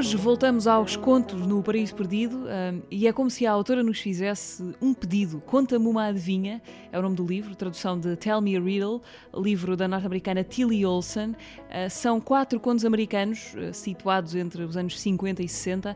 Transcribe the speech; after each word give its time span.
Hoje 0.00 0.16
voltamos 0.16 0.66
aos 0.66 0.96
contos 0.96 1.46
no 1.46 1.62
Paraíso 1.62 1.94
Perdido 1.94 2.46
um, 2.46 2.80
e 2.90 3.06
é 3.06 3.12
como 3.12 3.28
se 3.28 3.46
a 3.46 3.52
autora 3.52 3.82
nos 3.82 4.00
fizesse 4.00 4.74
um 4.80 4.94
pedido. 4.94 5.42
Conta-me 5.44 5.86
uma 5.86 6.06
adivinha, 6.06 6.62
é 6.90 6.98
o 6.98 7.02
nome 7.02 7.16
do 7.16 7.22
livro, 7.26 7.54
tradução 7.54 8.00
de 8.00 8.16
Tell 8.16 8.40
Me 8.40 8.56
a 8.56 8.60
Riddle, 8.60 9.02
livro 9.36 9.76
da 9.76 9.86
norte-americana 9.86 10.42
Tilly 10.42 10.86
Olson. 10.86 11.32
Uh, 11.32 11.90
são 11.90 12.18
quatro 12.18 12.58
contos 12.58 12.86
americanos 12.86 13.54
uh, 13.54 13.74
situados 13.74 14.34
entre 14.34 14.62
os 14.62 14.74
anos 14.74 14.98
50 14.98 15.42
e 15.42 15.48
60. 15.48 15.94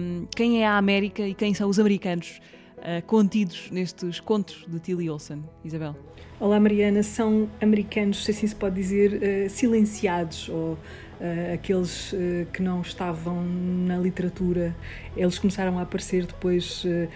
Um, 0.00 0.26
quem 0.34 0.62
é 0.62 0.66
a 0.66 0.78
América 0.78 1.28
e 1.28 1.34
quem 1.34 1.52
são 1.52 1.68
os 1.68 1.78
americanos 1.78 2.40
uh, 2.78 3.02
contidos 3.06 3.70
nestes 3.70 4.20
contos 4.20 4.64
de 4.68 4.78
Tilly 4.80 5.08
Olson? 5.10 5.42
Isabel. 5.64 5.96
Olá, 6.38 6.60
Mariana. 6.60 7.02
São 7.02 7.48
americanos, 7.60 8.24
se 8.24 8.30
assim 8.30 8.46
se 8.46 8.54
pode 8.54 8.74
dizer, 8.74 9.48
silenciados 9.50 10.48
ou 10.48 10.76
Uh, 11.18 11.54
aqueles 11.54 12.12
uh, 12.12 12.46
que 12.52 12.60
não 12.60 12.82
estavam 12.82 13.42
na 13.42 13.96
literatura, 13.96 14.76
eles 15.16 15.38
começaram 15.38 15.78
a 15.78 15.82
aparecer 15.82 16.26
depois, 16.26 16.84
uh, 16.84 17.08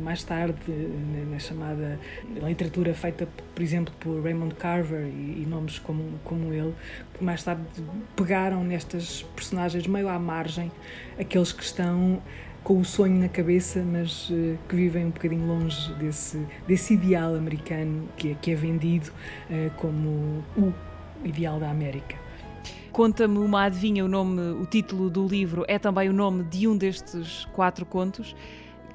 mais 0.00 0.24
tarde, 0.24 0.58
na 1.30 1.38
chamada 1.38 2.00
literatura 2.42 2.92
feita, 2.94 3.28
por 3.54 3.62
exemplo, 3.62 3.94
por 4.00 4.20
Raymond 4.24 4.56
Carver 4.56 5.06
e, 5.06 5.42
e, 5.42 5.46
nomes 5.46 5.78
como, 5.78 6.18
como 6.24 6.52
ele, 6.52 6.74
que 7.14 7.22
mais 7.22 7.44
tarde 7.44 7.62
pegaram 8.16 8.64
nestas 8.64 9.22
personagens 9.36 9.86
meio 9.86 10.08
à 10.08 10.18
margem, 10.18 10.72
aqueles 11.16 11.52
que 11.52 11.62
estão 11.62 12.20
com 12.64 12.78
o 12.78 12.84
sonho 12.84 13.18
na 13.18 13.28
cabeça, 13.28 13.82
mas 13.82 14.30
que 14.68 14.76
vivem 14.76 15.06
um 15.06 15.10
bocadinho 15.10 15.46
longe 15.46 15.92
desse, 15.94 16.46
desse 16.66 16.94
ideal 16.94 17.34
americano 17.34 18.08
que 18.16 18.32
é, 18.32 18.34
que 18.34 18.50
é 18.50 18.54
vendido 18.54 19.10
como 19.76 20.44
o 20.56 20.72
ideal 21.24 21.58
da 21.58 21.70
América. 21.70 22.16
Conta-me 22.92 23.38
uma 23.38 23.62
adivinha, 23.64 24.04
o 24.04 24.08
nome, 24.08 24.40
o 24.60 24.66
título 24.66 25.08
do 25.08 25.26
livro 25.26 25.64
é 25.68 25.78
também 25.78 26.08
o 26.08 26.12
nome 26.12 26.44
de 26.44 26.66
um 26.66 26.76
destes 26.76 27.44
quatro 27.52 27.86
contos, 27.86 28.34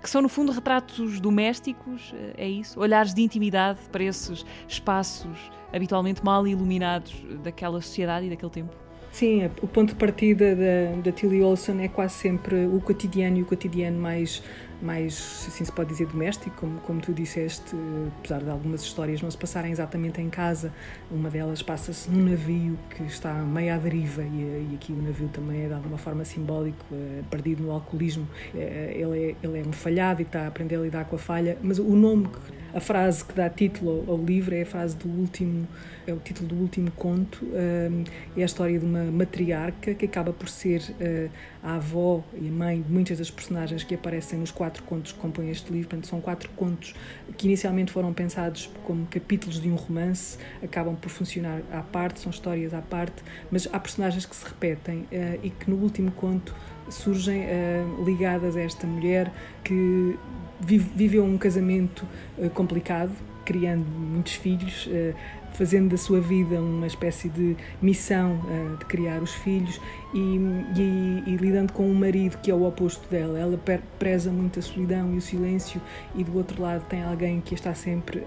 que 0.01 0.09
são 0.09 0.21
no 0.21 0.27
fundo 0.27 0.51
retratos 0.51 1.21
domésticos, 1.21 2.13
é 2.37 2.47
isso? 2.47 2.77
Olhares 2.79 3.13
de 3.13 3.21
intimidade 3.21 3.79
para 3.89 4.03
esses 4.03 4.45
espaços 4.67 5.37
habitualmente 5.71 6.23
mal 6.23 6.45
iluminados 6.45 7.15
daquela 7.41 7.79
sociedade 7.81 8.25
e 8.25 8.29
daquele 8.29 8.51
tempo. 8.51 8.75
Sim, 9.13 9.45
o 9.61 9.67
ponto 9.67 9.89
de 9.89 9.95
partida 9.95 10.55
da, 10.55 10.99
da 11.03 11.11
Tilly 11.11 11.43
Olson 11.43 11.79
é 11.79 11.87
quase 11.87 12.15
sempre 12.15 12.65
o 12.65 12.81
cotidiano 12.81 13.37
e 13.37 13.41
o 13.43 13.45
cotidiano 13.45 13.95
mais, 13.99 14.41
mais 14.81 15.45
assim 15.47 15.63
se 15.63 15.71
pode 15.71 15.89
dizer, 15.89 16.07
doméstico, 16.07 16.55
como, 16.55 16.79
como 16.79 16.99
tu 16.99 17.13
disseste, 17.13 17.75
apesar 18.17 18.41
de 18.41 18.49
algumas 18.49 18.81
histórias 18.81 19.21
não 19.21 19.29
se 19.29 19.37
passarem 19.37 19.71
exatamente 19.71 20.19
em 20.19 20.31
casa, 20.31 20.73
uma 21.11 21.29
delas 21.29 21.61
passa-se 21.61 22.09
num 22.09 22.27
navio 22.27 22.75
que 22.89 23.03
está 23.03 23.31
meio 23.35 23.75
à 23.75 23.77
deriva 23.77 24.23
e, 24.23 24.71
e, 24.71 24.75
aqui 24.81 24.91
o 24.91 24.99
navio 24.99 25.29
também 25.29 25.65
é 25.65 25.67
de 25.67 25.75
alguma 25.75 25.99
forma 25.99 26.25
simbólico, 26.25 26.83
é, 26.91 27.21
perdido 27.29 27.61
no 27.61 27.71
alcoolismo, 27.71 28.27
é, 28.55 28.95
ele, 28.95 29.25
é, 29.29 29.35
ele 29.43 29.59
é 29.59 29.61
um 29.61 29.73
falhado 29.73 30.21
e 30.21 30.23
está 30.23 30.45
a 30.45 30.47
aprender 30.47 30.77
a 30.77 30.79
lidar 30.79 31.05
com 31.05 31.17
a 31.17 31.19
falha, 31.19 31.55
mas 31.61 31.77
o 31.77 31.95
nome 31.95 32.29
que 32.29 32.62
a 32.73 32.79
frase 32.79 33.23
que 33.23 33.33
dá 33.33 33.49
título 33.49 34.03
ao, 34.07 34.17
livro 34.17 34.55
é 34.55 34.63
a 34.63 34.65
frase 34.65 34.97
do 34.97 35.07
último, 35.07 35.67
é 36.07 36.13
o 36.13 36.17
título 36.17 36.47
do 36.49 36.55
último 36.55 36.89
conto, 36.91 37.45
um, 37.45 38.03
é 38.35 38.41
a 38.41 38.45
história 38.45 38.79
de 38.79 38.85
uma 38.85 39.03
matriarca 39.05 39.93
que 39.93 40.05
acaba 40.05 40.33
por 40.33 40.49
ser 40.49 40.81
uh, 40.81 41.29
a 41.61 41.75
avó 41.75 42.23
e 42.33 42.47
a 42.47 42.51
mãe 42.51 42.81
de 42.81 42.91
muitas 42.91 43.19
das 43.19 43.29
personagens 43.29 43.83
que 43.83 43.93
aparecem 43.93 44.39
nos 44.39 44.51
quatro 44.51 44.83
contos 44.83 45.11
que 45.11 45.19
compõem 45.19 45.51
este 45.51 45.71
livro. 45.71 45.89
Portanto, 45.89 46.07
são 46.07 46.19
quatro 46.19 46.49
contos 46.55 46.95
que 47.37 47.47
inicialmente 47.47 47.91
foram 47.91 48.11
pensados 48.11 48.69
como 48.83 49.05
capítulos 49.05 49.61
de 49.61 49.69
um 49.69 49.75
romance, 49.75 50.37
acabam 50.63 50.95
por 50.95 51.09
funcionar 51.09 51.61
à 51.71 51.81
parte, 51.81 52.19
são 52.19 52.31
histórias 52.31 52.73
à 52.73 52.81
parte, 52.81 53.23
mas 53.51 53.67
há 53.71 53.79
personagens 53.79 54.25
que 54.25 54.35
se 54.35 54.45
repetem 54.45 55.01
uh, 55.01 55.39
e 55.43 55.51
que 55.51 55.69
no 55.69 55.77
último 55.77 56.11
conto 56.11 56.55
surgem 56.89 57.41
uh, 57.41 58.03
ligadas 58.03 58.55
a 58.55 58.61
esta 58.61 58.85
mulher 58.87 59.31
que 59.63 60.17
viveu 60.59 61.23
um 61.23 61.37
casamento 61.37 62.05
uh, 62.37 62.49
complicado, 62.49 63.11
criando 63.45 63.85
muitos 63.85 64.33
filhos, 64.33 64.87
uh, 64.87 65.15
fazendo 65.53 65.89
da 65.89 65.97
sua 65.97 66.19
vida 66.19 66.59
uma 66.59 66.87
espécie 66.87 67.29
de 67.29 67.55
missão 67.79 68.39
de 68.79 68.85
criar 68.85 69.21
os 69.21 69.35
filhos 69.35 69.79
e, 70.11 70.17
e, 70.17 71.23
e, 71.27 71.37
lidando 71.37 71.71
com 71.71 71.87
um 71.87 71.93
marido 71.93 72.39
que 72.39 72.49
é 72.49 72.55
o 72.55 72.65
oposto 72.65 73.07
dela. 73.07 73.37
Ela 73.37 73.59
preza 73.99 74.31
muito 74.31 74.57
a 74.57 74.63
solidão 74.63 75.13
e 75.13 75.17
o 75.17 75.21
silêncio, 75.21 75.79
e 76.15 76.23
do 76.23 76.35
outro 76.35 76.59
lado 76.59 76.83
tem 76.89 77.03
alguém 77.03 77.39
que 77.39 77.53
está 77.53 77.75
sempre 77.75 78.23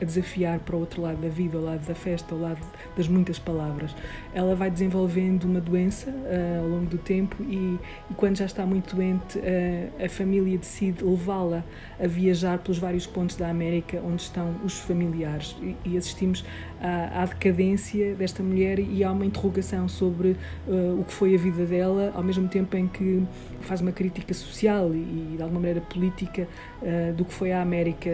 a 0.00 0.04
desafiar 0.04 0.58
para 0.60 0.76
o 0.76 0.80
outro 0.80 1.02
lado 1.02 1.20
da 1.20 1.28
vida, 1.28 1.56
ao 1.56 1.64
lado 1.64 1.86
da 1.86 1.94
festa, 1.94 2.34
ao 2.34 2.40
lado 2.40 2.60
das 2.96 3.08
muitas 3.08 3.38
palavras. 3.38 3.94
Ela 4.32 4.54
vai 4.54 4.70
desenvolvendo 4.70 5.44
uma 5.44 5.60
doença 5.60 6.10
uh, 6.10 6.62
ao 6.62 6.68
longo 6.68 6.86
do 6.86 6.98
tempo 6.98 7.36
e, 7.42 7.78
e, 8.10 8.14
quando 8.14 8.36
já 8.36 8.44
está 8.44 8.64
muito 8.66 8.94
doente, 8.96 9.38
uh, 9.38 10.04
a 10.04 10.08
família 10.08 10.58
decide 10.58 11.04
levá-la 11.04 11.64
a 11.98 12.06
viajar 12.06 12.58
pelos 12.58 12.78
vários 12.78 13.06
pontos 13.06 13.36
da 13.36 13.48
América 13.48 14.00
onde 14.04 14.22
estão 14.22 14.54
os 14.64 14.78
familiares 14.78 15.56
e, 15.60 15.76
e 15.84 15.96
assistimos 15.96 16.44
à, 16.84 17.22
à, 17.22 17.26
decadência 17.26 18.14
desta 18.14 18.42
mulher 18.42 18.78
e 18.78 19.02
há 19.02 19.10
uma 19.10 19.24
interrogação 19.24 19.88
sobre 19.88 20.36
uh, 20.66 21.00
o 21.00 21.04
que 21.04 21.12
foi 21.12 21.34
a 21.34 21.38
vida 21.38 21.64
dela, 21.64 22.12
ao 22.14 22.22
mesmo 22.22 22.48
tempo 22.48 22.76
em 22.76 22.86
que 22.86 23.22
faz 23.60 23.80
uma 23.80 23.92
crítica 23.92 24.34
social 24.34 24.94
e, 24.94 25.34
de 25.36 25.42
alguma 25.42 25.60
maneira 25.60 25.80
política 25.80 26.46
do 27.16 27.24
que 27.24 27.32
foi 27.32 27.50
a 27.50 27.62
América 27.62 28.10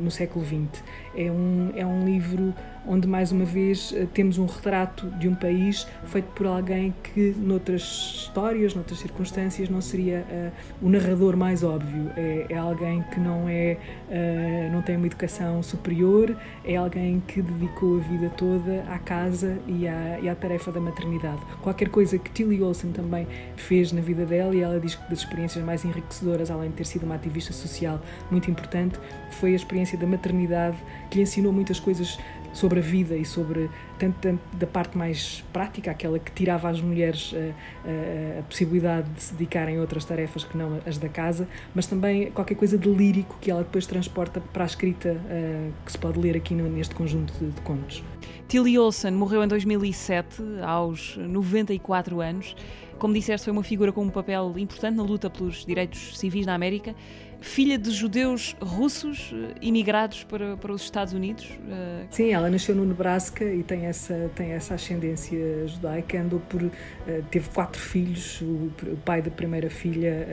no 0.00 0.08
século 0.12 0.44
XX. 0.44 0.84
É 1.16 1.28
um, 1.28 1.72
é 1.74 1.84
um 1.84 2.04
livro 2.04 2.54
onde, 2.86 3.06
mais 3.06 3.32
uma 3.32 3.44
vez, 3.44 3.92
eh, 3.96 4.06
temos 4.12 4.38
um 4.38 4.46
retrato 4.46 5.06
de 5.18 5.28
um 5.28 5.34
país 5.34 5.86
feito 6.06 6.26
por 6.34 6.46
alguém 6.46 6.94
que, 7.02 7.34
noutras 7.38 7.82
histórias, 7.82 8.74
noutras 8.74 8.98
circunstâncias, 8.98 9.68
não 9.68 9.80
seria 9.80 10.24
uh, 10.28 10.86
o 10.86 10.88
narrador 10.88 11.36
mais 11.36 11.62
óbvio. 11.62 12.10
É, 12.16 12.46
é 12.48 12.56
alguém 12.56 13.02
que 13.12 13.20
não, 13.20 13.48
é, 13.48 13.76
uh, 14.08 14.72
não 14.72 14.82
tem 14.82 14.96
uma 14.96 15.06
educação 15.06 15.62
superior, 15.62 16.36
é 16.64 16.76
alguém 16.76 17.22
que 17.26 17.40
dedicou 17.40 17.98
a 17.98 18.00
vida 18.00 18.30
toda 18.30 18.84
à 18.88 18.98
casa 18.98 19.58
e 19.66 19.86
à, 19.86 20.18
e 20.20 20.28
à 20.28 20.34
tarefa 20.34 20.72
da 20.72 20.80
maternidade. 20.80 21.40
Qualquer 21.62 21.88
coisa 21.88 22.18
que 22.18 22.30
Tilly 22.30 22.62
Olsen 22.62 22.92
também 22.92 23.26
fez 23.56 23.92
na 23.92 24.00
vida 24.00 24.24
dela, 24.26 24.54
e 24.54 24.60
ela 24.60 24.80
diz 24.80 24.94
que 24.94 25.08
das 25.08 25.20
experiências 25.20 25.64
mais 25.64 25.84
enriquecedoras, 25.84 26.50
além 26.50 26.70
de 26.70 26.76
ter 26.76 26.86
sido 26.86 27.04
uma 27.04 27.14
ativista 27.14 27.52
social 27.52 28.00
muito 28.30 28.50
importante, 28.50 28.98
foi 29.30 29.52
a 29.52 29.56
experiência 29.56 29.96
da 29.96 30.06
maternidade, 30.06 30.76
que 31.10 31.16
lhe 31.16 31.22
ensinou 31.22 31.52
muitas 31.52 31.78
coisas 31.78 32.18
sobre 32.52 32.80
a 32.80 32.82
vida 32.82 33.16
e 33.16 33.24
sobre 33.24 33.70
tanto 33.98 34.40
da 34.54 34.66
parte 34.66 34.98
mais 34.98 35.44
prática, 35.52 35.90
aquela 35.90 36.18
que 36.18 36.32
tirava 36.32 36.68
às 36.68 36.80
mulheres 36.80 37.32
a, 37.34 37.36
eh, 37.36 37.52
a, 37.84 37.88
eh, 37.88 38.36
a, 38.40 38.42
possibilidade 38.42 39.08
de 39.10 39.22
se 39.22 39.32
dedicarem 39.32 39.76
a 39.78 39.80
outras 39.80 40.04
tarefas 40.04 40.42
que 40.42 40.56
não 40.56 40.80
as 40.84 40.98
da 40.98 41.08
casa, 41.08 41.46
mas 41.74 41.86
também 41.86 42.30
qualquer 42.32 42.56
coisa 42.56 42.76
de 42.76 42.88
lírico 42.88 43.36
que 43.40 43.50
ela 43.50 43.62
depois 43.62 43.86
transporta 43.86 44.40
para 44.52 44.64
a 44.64 44.66
escrita 44.66 45.12
uh, 45.12 45.72
que 45.84 45.92
se 45.92 45.98
pode 45.98 46.18
ler 46.18 46.36
aqui 46.36 46.54
no, 46.54 46.68
neste 46.68 46.94
conjunto 46.94 47.32
de, 47.34 47.50
de 47.50 47.60
contos. 47.60 48.02
Tilly 48.48 48.78
Olsen 48.78 49.12
morreu 49.12 49.42
em 49.42 49.48
2007, 49.48 50.42
aos 50.62 51.16
94 51.16 52.20
anos. 52.20 52.54
Como 53.02 53.14
disseste, 53.14 53.46
foi 53.46 53.52
uma 53.52 53.64
figura 53.64 53.90
com 53.90 54.04
um 54.04 54.10
papel 54.10 54.54
importante 54.56 54.94
na 54.94 55.02
luta 55.02 55.28
pelos 55.28 55.66
direitos 55.66 56.16
civis 56.16 56.46
na 56.46 56.54
América 56.54 56.94
filha 57.42 57.76
de 57.76 57.90
judeus 57.90 58.56
russos 58.62 59.34
eh, 59.34 59.54
imigrados 59.60 60.24
para, 60.24 60.56
para 60.56 60.72
os 60.72 60.82
Estados 60.82 61.12
Unidos. 61.12 61.48
Eh, 61.68 62.06
Sim, 62.10 62.32
ela 62.32 62.48
nasceu 62.48 62.74
no 62.74 62.84
Nebraska 62.84 63.44
e 63.44 63.62
tem 63.62 63.86
essa, 63.86 64.30
tem 64.34 64.52
essa 64.52 64.74
ascendência 64.74 65.66
judaica. 65.66 66.20
Andou 66.20 66.40
por, 66.40 66.62
eh, 66.62 67.22
teve 67.30 67.48
quatro 67.50 67.80
filhos. 67.80 68.40
O, 68.40 68.70
pai 69.04 69.20
da 69.20 69.30
primeira 69.30 69.68
filha 69.68 70.26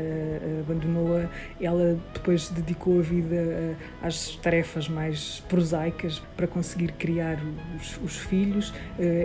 abandonou-a. 0.59 1.27
Ela 1.59 1.99
depois 2.13 2.49
dedicou 2.49 2.99
a 2.99 3.01
vida 3.01 3.75
às 4.01 4.35
tarefas 4.35 4.87
mais 4.87 5.39
prosaicas 5.49 6.21
para 6.37 6.45
conseguir 6.45 6.91
criar 6.91 7.39
os, 7.75 7.99
os 8.03 8.17
filhos. 8.17 8.71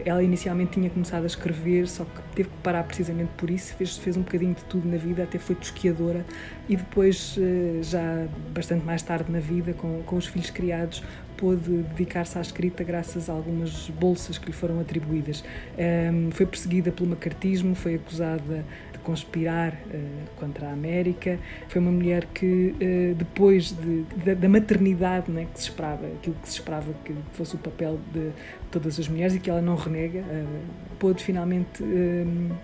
Ela 0.04 0.22
inicialmente 0.22 0.72
tinha 0.72 0.88
começado 0.88 1.24
a 1.24 1.26
escrever, 1.26 1.86
só 1.88 2.04
que 2.04 2.22
teve 2.34 2.48
que 2.48 2.56
parar 2.62 2.84
precisamente 2.84 3.32
por 3.36 3.50
isso. 3.50 3.74
Fez, 3.74 3.96
fez 3.96 4.16
um 4.16 4.22
bocadinho 4.22 4.54
de 4.54 4.64
tudo 4.64 4.88
na 4.88 4.96
vida, 4.96 5.22
até 5.22 5.38
foi 5.38 5.54
tosquiadora 5.54 6.24
e 6.68 6.76
depois 6.76 7.38
já 7.82 8.26
bastante 8.52 8.84
mais 8.84 9.02
tarde 9.02 9.30
na 9.30 9.40
vida, 9.40 9.74
com, 9.74 10.02
com 10.04 10.16
os 10.16 10.26
filhos 10.26 10.50
criados, 10.50 11.02
pôde 11.36 11.82
dedicar-se 11.94 12.38
à 12.38 12.40
escrita 12.40 12.82
graças 12.82 13.28
a 13.28 13.32
algumas 13.32 13.90
bolsas 13.90 14.38
que 14.38 14.46
lhe 14.46 14.52
foram 14.52 14.80
atribuídas. 14.80 15.44
Um, 15.78 16.30
foi 16.30 16.46
perseguida 16.46 16.90
pelo 16.90 17.10
macartismo, 17.10 17.74
foi 17.74 17.96
acusada 17.96 18.64
de 18.92 18.98
conspirar 19.00 19.72
uh, 19.72 20.30
contra 20.36 20.68
a 20.68 20.72
América. 20.72 21.38
Foi 21.68 21.80
uma 21.80 21.90
mulher 21.90 22.26
que, 22.26 22.74
uh, 22.74 23.14
depois 23.14 23.72
de, 23.72 24.02
de, 24.02 24.34
da 24.34 24.48
maternidade 24.48 25.30
né, 25.30 25.46
que 25.52 25.60
se 25.60 25.68
esperava, 25.68 26.06
aquilo 26.06 26.36
que 26.40 26.48
se 26.48 26.54
esperava 26.54 26.92
que 27.04 27.14
fosse 27.32 27.54
o 27.54 27.58
papel 27.58 27.98
de 28.12 28.30
todas 28.80 28.98
as 28.98 29.08
mulheres 29.08 29.34
e 29.34 29.38
que 29.38 29.48
ela 29.48 29.62
não 29.62 29.76
renega, 29.76 30.20
uh, 30.20 30.46
pôde 30.98 31.22
finalmente 31.22 31.82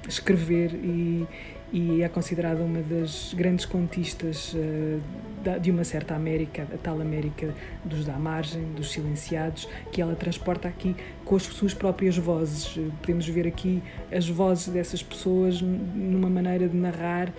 escrever 0.09 0.75
e 0.75 1.27
e 1.73 2.03
é 2.03 2.09
considerada 2.09 2.63
uma 2.63 2.83
das 2.83 3.33
grandes 3.35 3.65
contistas 3.65 4.55
uh, 4.55 5.61
de 5.61 5.71
uma 5.71 5.85
certa 5.85 6.15
América, 6.15 6.67
a 6.75 6.77
tal 6.77 7.01
América 7.01 7.55
dos 7.85 8.05
da 8.05 8.19
margem, 8.19 8.73
dos 8.75 8.91
silenciados, 8.91 9.69
que 9.93 10.03
ela 10.03 10.15
transporta 10.15 10.69
aqui 10.69 10.95
com 11.25 11.37
as 11.37 11.45
suas 11.45 11.73
próprias 11.73 12.17
vozes. 12.19 12.77
Podemos 13.01 13.27
ver 13.29 13.47
aqui 13.47 13.83
as 14.13 14.29
vozes 14.29 14.69
dessas 14.69 15.03
pessoas 15.03 15.63
numa 15.63 16.29
maneira 16.29 16.69
de 16.69 16.77
narrar 16.77 17.33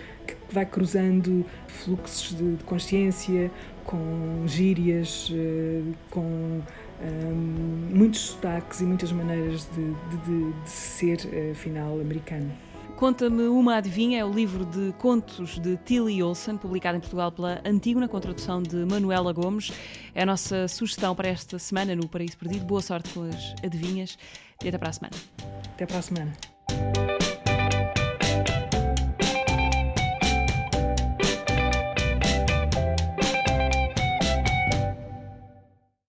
que 0.52 0.56
vai 0.56 0.66
cruzando 0.66 1.46
fluxos 1.68 2.36
de, 2.36 2.62
consciência, 2.66 3.50
com 3.86 4.44
gírias, 4.46 5.30
uh, 5.30 5.96
com 6.10 6.22
um, 6.22 6.62
eh, 7.02 7.96
muitos 7.96 8.20
sotaques 8.20 8.82
e 8.82 8.84
muitas 8.84 9.12
maneiras 9.12 9.68
de, 9.74 10.18
de, 10.18 10.52
de 10.52 10.70
ser, 10.70 11.18
afinal, 11.52 12.00
americano. 12.00 12.52
Conta-me 12.98 13.48
uma 13.48 13.78
adivinha 13.78 14.20
é 14.20 14.26
o 14.26 14.30
livro 14.30 14.64
de 14.64 14.94
contos 15.00 15.58
de 15.58 15.76
Tilly 15.78 16.22
Olsen, 16.22 16.58
publicado 16.58 16.98
em 16.98 17.00
Portugal 17.00 17.32
pela 17.32 17.60
Antígona, 17.66 18.08
com 18.08 18.20
tradução 18.20 18.62
de 18.62 18.76
Manuela 18.86 19.34
Gomes. 19.34 19.72
É 20.14 20.22
a 20.22 20.26
nossa 20.26 20.68
sugestão 20.68 21.16
para 21.16 21.30
esta 21.30 21.58
semana 21.58 21.96
no 21.96 22.08
Paraíso 22.08 22.38
Perdido. 22.38 22.66
Boa 22.66 22.82
sorte 22.82 23.10
com 23.12 23.24
as 23.24 23.56
adivinhas 23.66 24.20
e 24.64 24.68
até 24.68 24.78
para 24.78 24.90
a 24.90 24.94
semana. 24.94 25.16
Até 25.74 25.88
para 25.88 25.98
a 25.98 26.02
semana. 26.04 27.21